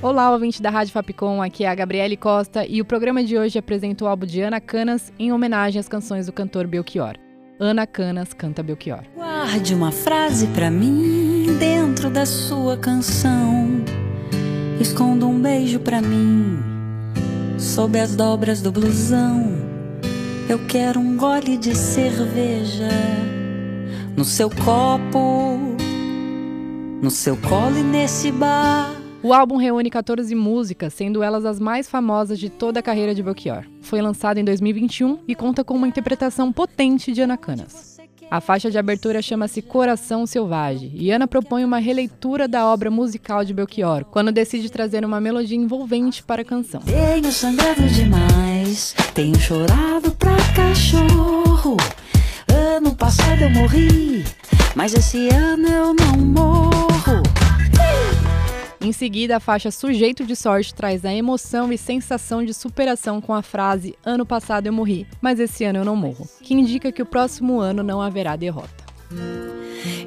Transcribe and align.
Olá, 0.00 0.30
ouvinte 0.30 0.62
da 0.62 0.70
Rádio 0.70 0.92
Fapcom, 0.92 1.42
aqui 1.42 1.64
é 1.64 1.68
a 1.68 1.74
Gabriele 1.74 2.16
Costa 2.16 2.64
e 2.64 2.80
o 2.80 2.84
programa 2.84 3.24
de 3.24 3.36
hoje 3.36 3.58
apresenta 3.58 4.04
o 4.04 4.06
álbum 4.06 4.26
de 4.26 4.40
Ana 4.40 4.60
Canas 4.60 5.12
em 5.18 5.32
homenagem 5.32 5.80
às 5.80 5.88
canções 5.88 6.26
do 6.26 6.32
cantor 6.32 6.68
Belchior. 6.68 7.16
Ana 7.58 7.84
Canas 7.84 8.32
canta 8.32 8.62
Belchior. 8.62 9.02
Guarde 9.16 9.74
uma 9.74 9.90
frase 9.90 10.46
pra 10.48 10.70
mim 10.70 11.56
dentro 11.58 12.08
da 12.10 12.24
sua 12.24 12.76
canção. 12.76 13.82
Esconda 14.80 15.26
um 15.26 15.40
beijo 15.40 15.80
pra 15.80 16.00
mim 16.00 16.60
sob 17.58 17.98
as 17.98 18.14
dobras 18.14 18.62
do 18.62 18.70
blusão. 18.70 19.48
Eu 20.48 20.60
quero 20.68 21.00
um 21.00 21.16
gole 21.16 21.56
de 21.56 21.74
cerveja 21.74 22.88
no 24.16 24.24
seu 24.24 24.48
copo, 24.48 25.58
no 27.02 27.10
seu 27.10 27.36
colo 27.36 27.76
e 27.76 27.82
nesse 27.82 28.30
bar. 28.30 28.97
O 29.20 29.32
álbum 29.32 29.56
reúne 29.56 29.90
14 29.90 30.32
músicas, 30.34 30.94
sendo 30.94 31.24
elas 31.24 31.44
as 31.44 31.58
mais 31.58 31.88
famosas 31.88 32.38
de 32.38 32.48
toda 32.48 32.78
a 32.78 32.82
carreira 32.82 33.12
de 33.12 33.22
Belchior. 33.22 33.64
Foi 33.80 34.00
lançado 34.00 34.38
em 34.38 34.44
2021 34.44 35.18
e 35.26 35.34
conta 35.34 35.64
com 35.64 35.74
uma 35.74 35.88
interpretação 35.88 36.52
potente 36.52 37.12
de 37.12 37.20
Ana 37.20 37.36
Canas. 37.36 37.98
A 38.30 38.40
faixa 38.40 38.70
de 38.70 38.78
abertura 38.78 39.20
chama-se 39.20 39.60
Coração 39.60 40.24
Selvagem 40.24 40.92
e 40.94 41.10
Ana 41.10 41.26
propõe 41.26 41.64
uma 41.64 41.78
releitura 41.78 42.46
da 42.46 42.66
obra 42.66 42.90
musical 42.90 43.44
de 43.44 43.52
Belchior, 43.52 44.04
quando 44.04 44.30
decide 44.30 44.70
trazer 44.70 45.04
uma 45.04 45.20
melodia 45.20 45.56
envolvente 45.56 46.22
para 46.22 46.42
a 46.42 46.44
canção. 46.44 46.80
Tenho 46.82 47.32
sangrado 47.32 47.88
demais, 47.88 48.94
tenho 49.14 49.38
chorado 49.40 50.12
pra 50.12 50.36
cachorro. 50.54 51.76
Ano 52.52 52.94
passado 52.94 53.42
eu 53.42 53.50
morri, 53.50 54.24
mas 54.76 54.94
esse 54.94 55.28
ano 55.30 55.66
eu 55.66 55.94
não 55.94 56.16
morro. 56.18 57.17
Em 58.88 58.92
seguida, 58.92 59.36
a 59.36 59.40
faixa 59.40 59.70
Sujeito 59.70 60.24
de 60.24 60.34
Sorte 60.34 60.74
traz 60.74 61.04
a 61.04 61.12
emoção 61.12 61.70
e 61.70 61.76
sensação 61.76 62.42
de 62.42 62.54
superação 62.54 63.20
com 63.20 63.34
a 63.34 63.42
frase 63.42 63.94
Ano 64.02 64.24
passado 64.24 64.66
eu 64.66 64.72
morri, 64.72 65.06
mas 65.20 65.38
esse 65.38 65.62
ano 65.62 65.80
eu 65.80 65.84
não 65.84 65.94
morro, 65.94 66.26
que 66.42 66.54
indica 66.54 66.90
que 66.90 67.02
o 67.02 67.06
próximo 67.06 67.60
ano 67.60 67.82
não 67.82 68.00
haverá 68.00 68.34
derrota. 68.34 68.86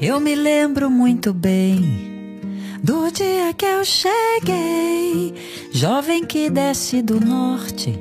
Eu 0.00 0.20
me 0.20 0.36
lembro 0.36 0.88
muito 0.88 1.34
bem 1.34 2.38
do 2.80 3.10
dia 3.10 3.52
que 3.52 3.66
eu 3.66 3.84
cheguei, 3.84 5.34
jovem 5.72 6.24
que 6.24 6.48
desce 6.48 7.02
do 7.02 7.18
norte 7.18 7.98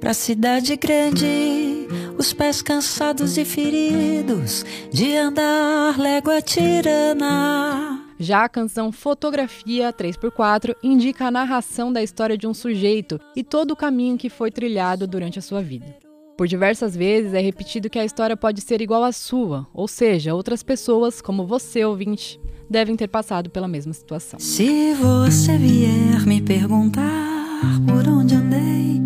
pra 0.00 0.12
cidade 0.12 0.74
grande, 0.74 1.86
os 2.18 2.32
pés 2.32 2.60
cansados 2.60 3.38
e 3.38 3.44
feridos 3.44 4.66
de 4.90 5.16
andar 5.16 5.96
légua 5.96 6.42
tirana. 6.42 7.91
Já 8.22 8.44
a 8.44 8.48
canção 8.48 8.92
Fotografia 8.92 9.92
3x4 9.92 10.76
indica 10.80 11.26
a 11.26 11.30
narração 11.30 11.92
da 11.92 12.00
história 12.00 12.38
de 12.38 12.46
um 12.46 12.54
sujeito 12.54 13.20
e 13.34 13.42
todo 13.42 13.72
o 13.72 13.76
caminho 13.76 14.16
que 14.16 14.30
foi 14.30 14.48
trilhado 14.48 15.08
durante 15.08 15.40
a 15.40 15.42
sua 15.42 15.60
vida. 15.60 15.96
Por 16.38 16.46
diversas 16.46 16.96
vezes 16.96 17.34
é 17.34 17.40
repetido 17.40 17.90
que 17.90 17.98
a 17.98 18.04
história 18.04 18.36
pode 18.36 18.60
ser 18.60 18.80
igual 18.80 19.02
à 19.02 19.10
sua, 19.10 19.66
ou 19.74 19.88
seja, 19.88 20.36
outras 20.36 20.62
pessoas, 20.62 21.20
como 21.20 21.48
você, 21.48 21.84
ouvinte, 21.84 22.40
devem 22.70 22.94
ter 22.94 23.08
passado 23.08 23.50
pela 23.50 23.66
mesma 23.66 23.92
situação. 23.92 24.38
Se 24.38 24.94
você 24.94 25.58
vier 25.58 26.24
me 26.24 26.40
perguntar 26.40 27.80
por 27.88 28.06
onde 28.06 28.36
andei 28.36 29.02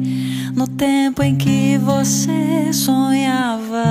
no 0.55 0.69
tempo 0.69 1.23
em 1.23 1.39
que 1.39 1.79
você 1.79 2.71
sonhava, 2.71 3.83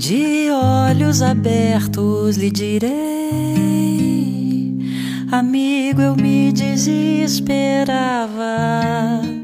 de 0.00 0.48
olhos 0.50 1.20
abertos 1.20 2.38
lhe 2.38 2.50
direi, 2.50 2.88
amigo, 5.30 6.00
eu 6.00 6.16
me 6.16 6.50
desesperava. 6.50 7.60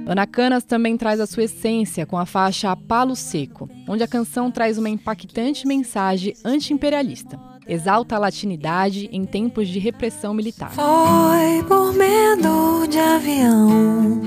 Ana 0.07 0.27
Canas 0.27 0.65
também 0.65 0.97
traz 0.97 1.21
a 1.21 1.27
sua 1.27 1.43
essência 1.43 2.07
com 2.07 2.17
a 2.17 2.25
faixa 2.25 2.71
A 2.71 2.77
Palo 2.77 3.15
Seco, 3.15 3.69
onde 3.87 4.03
a 4.03 4.09
canção 4.09 4.51
traz 4.51 4.79
uma 4.79 4.89
impactante 4.89 5.67
mensagem 5.67 6.33
anti-imperialista. 6.43 7.39
Exalta 7.69 8.17
a 8.17 8.19
latinidade 8.19 9.11
em 9.13 9.27
tempos 9.27 9.69
de 9.69 9.79
repressão 9.79 10.33
militar. 10.33 10.71
Foi 10.71 11.63
por 11.69 11.93
medo 11.93 12.87
de 12.89 12.99
avião 12.99 14.23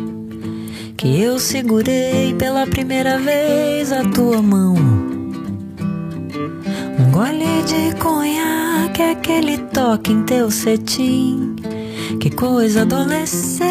que 0.96 1.22
eu 1.22 1.40
segurei 1.40 2.35
pela 2.35 2.67
primeira 2.67 3.17
vez 3.17 3.91
a 3.91 4.03
tua 4.11 4.44
mão. 4.44 4.99
Um 7.09 7.12
gole 7.12 7.64
de 7.64 8.00
conhaque, 8.00 9.02
aquele 9.02 9.58
toque 9.70 10.12
em 10.12 10.24
teu 10.25 10.52
cetim. 10.52 11.56
Que 12.22 12.30
coisa 12.30 12.84
adolescente, 12.84 13.68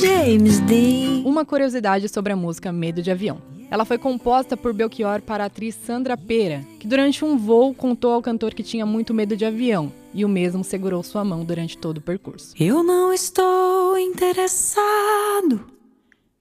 James 0.00 0.60
Dean. 0.60 1.22
Uma 1.26 1.44
curiosidade 1.44 2.08
sobre 2.08 2.32
a 2.32 2.36
música 2.36 2.72
Medo 2.72 3.02
de 3.02 3.10
Avião. 3.10 3.36
Ela 3.70 3.84
foi 3.84 3.98
composta 3.98 4.56
por 4.56 4.72
Belchior 4.72 5.20
para 5.20 5.44
a 5.44 5.48
atriz 5.48 5.74
Sandra 5.74 6.16
Pera, 6.16 6.64
que 6.80 6.86
durante 6.86 7.22
um 7.22 7.36
voo 7.36 7.74
contou 7.74 8.14
ao 8.14 8.22
cantor 8.22 8.54
que 8.54 8.62
tinha 8.62 8.86
muito 8.86 9.12
medo 9.12 9.36
de 9.36 9.44
avião, 9.44 9.92
e 10.14 10.24
o 10.24 10.28
mesmo 10.28 10.64
segurou 10.64 11.02
sua 11.02 11.22
mão 11.22 11.44
durante 11.44 11.76
todo 11.76 11.98
o 11.98 12.02
percurso. 12.02 12.54
Eu 12.58 12.82
não 12.82 13.12
estou 13.12 13.98
interessado 13.98 15.66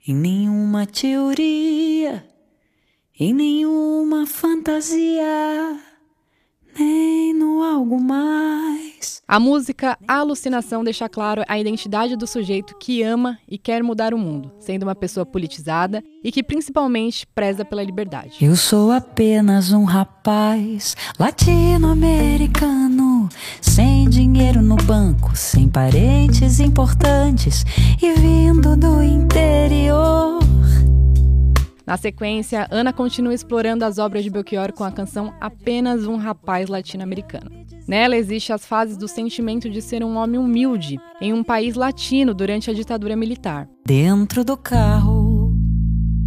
em 0.08 0.16
nenhuma 0.16 0.86
teoria, 0.86 2.24
em 3.18 3.34
nenhuma 3.34 4.26
fantasia, 4.26 5.80
nem 6.78 7.34
no 7.34 7.64
algo 7.64 7.98
mais. 7.98 9.22
A 9.26 9.40
música 9.40 9.98
Alucinação 10.06 10.84
deixa 10.84 11.08
claro 11.08 11.42
a 11.48 11.58
identidade 11.58 12.18
do 12.18 12.28
sujeito 12.28 12.78
que 12.78 13.02
ama 13.02 13.40
e 13.48 13.58
quer 13.58 13.82
mudar 13.82 14.14
o 14.14 14.18
mundo, 14.18 14.52
sendo 14.60 14.84
uma 14.84 14.94
pessoa 14.94 15.26
politizada 15.26 16.04
e 16.22 16.32
que 16.32 16.44
principalmente 16.44 17.26
preza 17.34 17.64
pela 17.64 17.82
liberdade. 17.82 18.36
Eu 18.42 18.58
sou 18.58 18.92
apenas 18.92 19.72
um 19.72 19.86
rapaz 19.86 20.98
latino-americano, 21.18 23.30
sem 23.62 24.10
dinheiro 24.10 24.62
no 24.62 24.76
banco, 24.76 25.32
sem 25.36 25.70
parentes 25.70 26.60
importantes 26.60 27.64
e 28.02 28.14
vindo 28.14 28.76
do 28.76 29.02
interior. 29.02 29.45
Na 31.96 31.98
sequência, 31.98 32.68
Ana 32.72 32.92
continua 32.92 33.34
explorando 33.34 33.86
as 33.86 33.98
obras 33.98 34.22
de 34.22 34.30
Belchior 34.30 34.74
com 34.74 34.84
a 34.84 34.92
canção 34.92 35.34
Apenas 35.40 36.06
um 36.06 36.18
Rapaz 36.18 36.68
Latino-Americano. 36.68 37.50
Nela 37.88 38.18
existe 38.18 38.52
as 38.52 38.66
fases 38.66 38.98
do 38.98 39.08
sentimento 39.08 39.70
de 39.70 39.82
ser 39.82 40.04
um 40.04 40.18
homem 40.18 40.38
humilde 40.38 41.00
em 41.22 41.32
um 41.32 41.42
país 41.42 41.74
latino 41.76 42.34
durante 42.34 42.70
a 42.70 42.74
ditadura 42.74 43.16
militar. 43.16 43.70
Dentro 43.88 44.44
do 44.44 44.58
carro, 44.58 45.56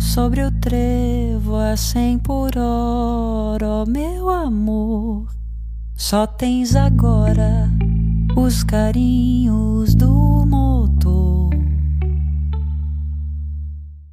sobre 0.01 0.43
o 0.43 0.51
trevo 0.51 1.55
a 1.57 1.77
cem 1.77 2.19
por 2.19 2.57
hora, 2.57 3.67
oh, 3.67 3.85
meu 3.87 4.31
amor, 4.31 5.27
só 5.95 6.27
tens 6.27 6.75
agora 6.75 7.71
os 8.35 8.65
carinhos 8.65 9.95
do 9.95 10.18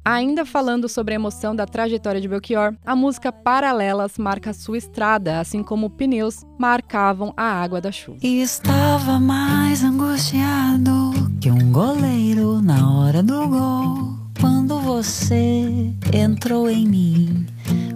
Ainda 0.08 0.46
falando 0.46 0.88
sobre 0.88 1.14
a 1.14 1.16
emoção 1.16 1.52
da 1.52 1.66
trajetória 1.66 2.20
de 2.20 2.28
Belchior, 2.28 2.76
a 2.86 2.94
música 2.94 3.32
Paralelas 3.32 4.16
marca 4.16 4.52
sua 4.52 4.78
estrada, 4.78 5.40
assim 5.40 5.64
como 5.64 5.90
pneus 5.90 6.44
marcavam 6.56 7.34
a 7.36 7.42
água 7.42 7.80
da 7.80 7.90
chuva. 7.90 8.20
E 8.22 8.40
estava 8.40 9.18
mais 9.18 9.82
angustiado 9.82 11.10
que 11.40 11.50
um 11.50 11.72
goleiro 11.72 12.62
na 12.62 12.88
hora 12.88 13.20
do 13.20 13.48
gol, 13.48 14.14
quando 14.40 14.78
você 14.78 15.92
entrou 16.12 16.70
em 16.70 16.86
mim 16.86 17.46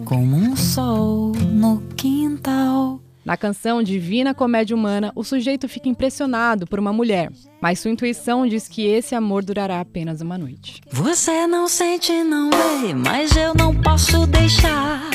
como 0.04 0.34
um 0.34 0.56
sol 0.56 1.30
no 1.52 1.80
quintal. 1.94 3.00
Na 3.25 3.37
canção 3.37 3.82
Divina 3.82 4.34
Comédia 4.34 4.75
Humana, 4.75 5.12
o 5.14 5.22
sujeito 5.22 5.69
fica 5.69 5.88
impressionado 5.88 6.67
por 6.67 6.78
uma 6.78 6.93
mulher, 6.93 7.31
mas 7.61 7.78
sua 7.78 7.90
intuição 7.90 8.46
diz 8.46 8.67
que 8.67 8.87
esse 8.87 9.14
amor 9.14 9.44
durará 9.44 9.81
apenas 9.81 10.20
uma 10.20 10.38
noite. 10.38 10.81
Você 10.90 11.46
não 11.46 11.69
sente, 11.69 12.12
não 12.25 12.50
vê, 12.50 12.94
mas 12.94 13.37
eu 13.37 13.55
não 13.55 13.75
posso 13.75 14.26
deixar 14.26 15.11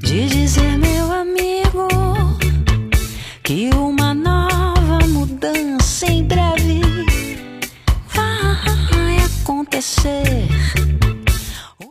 de 0.00 0.26
dizer, 0.28 0.78
meu 0.78 1.12
amigo, 1.12 1.43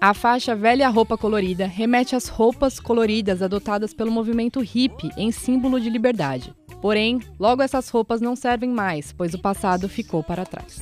A 0.03 0.13
faixa 0.13 0.53
Velha 0.53 0.89
Roupa 0.89 1.17
Colorida 1.17 1.65
remete 1.65 2.13
às 2.13 2.27
roupas 2.27 2.77
coloridas 2.77 3.41
adotadas 3.41 3.94
pelo 3.94 4.11
movimento 4.11 4.59
hippie 4.59 5.09
em 5.15 5.31
símbolo 5.31 5.79
de 5.79 5.89
liberdade. 5.89 6.53
Porém, 6.81 7.21
logo 7.39 7.61
essas 7.61 7.88
roupas 7.88 8.19
não 8.19 8.35
servem 8.35 8.69
mais, 8.69 9.13
pois 9.13 9.33
o 9.33 9.39
passado 9.39 9.88
ficou 9.88 10.21
para 10.21 10.45
trás. 10.45 10.77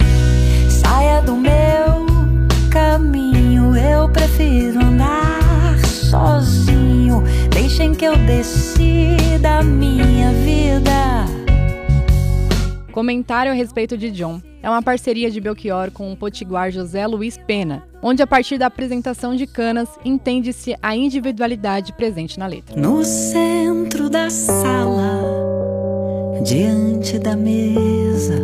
Saia 0.71 1.21
do 1.21 1.35
meu 1.35 1.51
caminho, 2.71 3.77
eu 3.77 4.09
prefiro 4.09 4.79
andar 4.79 5.77
sozinho. 5.85 7.21
Deixem 7.53 7.93
que 7.93 8.05
eu 8.05 8.17
decida 8.25 9.59
a 9.59 9.63
minha 9.63 10.33
vida. 10.33 11.27
Comentário 12.91 13.51
a 13.51 13.55
respeito 13.55 13.95
de 13.95 14.09
John 14.09 14.41
é 14.63 14.69
uma 14.69 14.81
parceria 14.81 15.31
de 15.31 15.41
Belchior 15.41 15.91
com 15.91 16.11
o 16.11 16.15
potiguar 16.15 16.71
José 16.71 17.05
Luiz 17.07 17.37
Pena, 17.37 17.83
onde 18.01 18.21
a 18.21 18.27
partir 18.27 18.57
da 18.57 18.67
apresentação 18.67 19.35
de 19.35 19.47
canas 19.47 19.89
entende-se 20.05 20.75
a 20.81 20.95
individualidade 20.95 21.93
presente 21.93 22.37
na 22.37 22.47
letra. 22.47 22.79
No 22.79 23.03
centro 23.03 24.09
da 24.09 24.29
sala, 24.29 25.21
diante 26.43 27.17
da 27.17 27.35
mesa, 27.35 28.39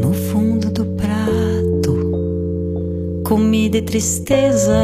no 0.00 0.14
fundo 0.14 0.70
do 0.70 0.84
prato, 0.84 3.22
comida 3.26 3.78
e 3.78 3.82
tristeza. 3.82 4.78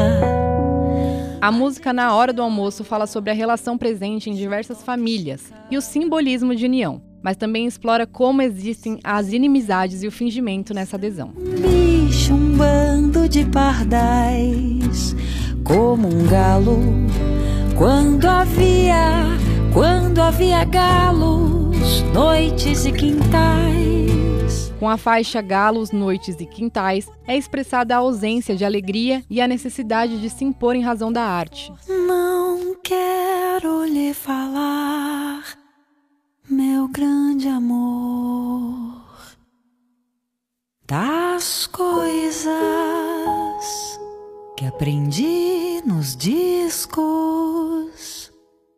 A 1.40 1.52
música 1.52 1.92
Na 1.92 2.14
Hora 2.14 2.32
do 2.32 2.42
Almoço 2.42 2.82
fala 2.82 3.06
sobre 3.06 3.30
a 3.30 3.34
relação 3.34 3.76
presente 3.76 4.30
em 4.30 4.34
diversas 4.34 4.82
famílias 4.82 5.52
e 5.70 5.76
o 5.76 5.82
simbolismo 5.82 6.54
de 6.54 6.64
união 6.64 7.02
mas 7.24 7.38
também 7.38 7.66
explora 7.66 8.06
como 8.06 8.42
existem 8.42 9.00
as 9.02 9.32
inimizades 9.32 10.02
e 10.02 10.06
o 10.06 10.12
fingimento 10.12 10.74
nessa 10.74 10.96
adesão. 10.96 11.32
Bicho, 11.32 12.34
um 12.34 12.54
bando 12.54 13.26
de 13.26 13.46
pardais, 13.46 15.16
como 15.64 16.06
um 16.06 16.26
galo, 16.26 16.78
quando 17.78 18.26
havia, 18.26 19.22
quando 19.72 20.20
havia 20.20 20.64
galos, 20.66 22.02
noites 22.12 22.84
e 22.84 22.92
quintais. 22.92 23.74
Com 24.78 24.90
a 24.90 24.98
faixa 24.98 25.40
Galos, 25.40 25.92
Noites 25.92 26.36
e 26.40 26.44
Quintais, 26.44 27.08
é 27.26 27.34
expressada 27.38 27.94
a 27.94 27.98
ausência 27.98 28.54
de 28.54 28.66
alegria 28.66 29.24
e 29.30 29.40
a 29.40 29.48
necessidade 29.48 30.20
de 30.20 30.28
se 30.28 30.44
impor 30.44 30.76
em 30.76 30.82
razão 30.82 31.10
da 31.10 31.22
arte. 31.22 31.72
Não 31.88 32.76
quero 32.82 33.86
lhe 33.86 34.12
falar 34.12 34.63
aprendi 44.74 45.80
nos 45.86 46.16
discos. 46.16 47.04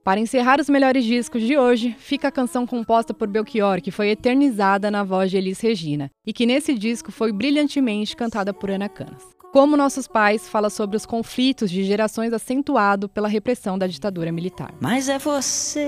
Para 0.04 0.20
encerrar 0.20 0.60
os 0.60 0.68
melhores 0.68 1.02
discos 1.04 1.40
de 1.42 1.56
hoje, 1.56 1.96
fica 1.98 2.28
a 2.28 2.32
canção 2.32 2.66
composta 2.66 3.14
por 3.14 3.26
Belchior, 3.26 3.80
que 3.80 3.90
foi 3.90 4.10
eternizada 4.10 4.90
na 4.90 5.02
voz 5.02 5.30
de 5.30 5.38
Elis 5.38 5.58
Regina, 5.58 6.10
e 6.24 6.34
que 6.34 6.44
nesse 6.44 6.74
disco 6.74 7.10
foi 7.10 7.32
brilhantemente 7.32 8.14
cantada 8.14 8.52
por 8.52 8.70
Ana 8.70 8.90
Canas. 8.90 9.22
Como 9.52 9.74
Nossos 9.74 10.06
Pais 10.06 10.46
fala 10.46 10.68
sobre 10.68 10.98
os 10.98 11.06
conflitos 11.06 11.70
de 11.70 11.82
gerações 11.82 12.34
acentuado 12.34 13.08
pela 13.08 13.26
repressão 13.26 13.78
da 13.78 13.86
ditadura 13.86 14.30
militar. 14.30 14.74
Mas 14.78 15.08
é 15.08 15.18
você 15.18 15.86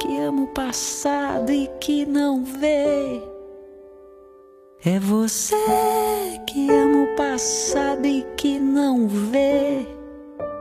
que 0.00 0.16
ama 0.20 0.44
o 0.44 0.54
passado 0.54 1.52
e 1.52 1.68
que 1.78 2.06
não 2.06 2.42
vê. 2.42 3.20
É 4.84 4.98
você 4.98 5.56
que 6.46 6.70
ama 6.70 7.04
o 7.04 7.16
passado 7.16 8.06
e 8.06 8.24
que 8.36 8.58
não 8.58 9.06
vê 9.06 9.86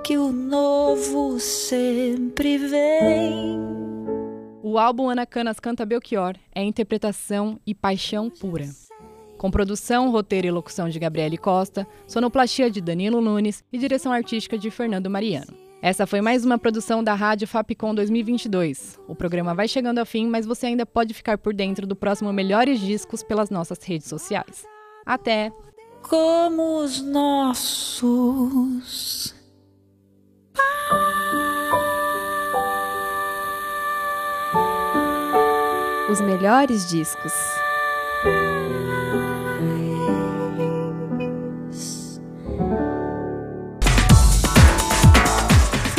que 0.05 0.17
o 0.17 0.31
novo 0.31 1.39
sempre 1.39 2.57
vem. 2.57 3.57
O 4.61 4.77
álbum 4.77 5.09
Ana 5.09 5.25
Canas 5.25 5.59
Canta 5.59 5.85
Belchior 5.85 6.35
é 6.53 6.61
interpretação 6.61 7.59
e 7.65 7.73
paixão 7.73 8.29
pura 8.29 8.67
com 9.39 9.49
produção, 9.49 10.11
roteiro 10.11 10.47
e 10.47 10.51
locução 10.51 10.89
de 10.89 10.99
Gabriele 10.99 11.37
Costa, 11.37 11.87
sonoplastia 12.05 12.69
de 12.69 12.81
Danilo 12.81 13.21
Nunes 13.21 13.63
e 13.71 13.77
direção 13.77 14.11
artística 14.11 14.57
de 14.57 14.69
Fernando 14.69 15.09
Mariano. 15.09 15.68
Essa 15.81 16.05
foi 16.05 16.19
mais 16.19 16.43
uma 16.43 16.57
produção 16.57 17.01
da 17.01 17.13
Rádio 17.13 17.47
Fapcom 17.47 17.95
2022. 17.95 18.99
O 19.07 19.15
programa 19.15 19.55
vai 19.55 19.65
chegando 19.65 19.99
ao 19.99 20.05
fim, 20.05 20.27
mas 20.27 20.45
você 20.45 20.65
ainda 20.65 20.85
pode 20.85 21.13
ficar 21.13 21.37
por 21.37 21.53
dentro 21.53 21.87
do 21.87 21.95
próximo 21.95 22.33
Melhores 22.33 22.81
Discos 22.81 23.23
pelas 23.23 23.49
nossas 23.49 23.81
redes 23.81 24.07
sociais. 24.07 24.65
Até! 25.05 25.53
Como 26.01 26.83
os 26.83 27.01
nossos. 27.01 28.03
Os 36.11 36.19
melhores 36.19 36.89
discos. 36.89 37.31